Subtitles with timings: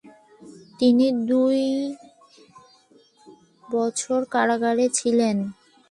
[0.79, 1.59] তিনি দুই
[3.63, 5.37] বছর কারাগারে ছিলেন।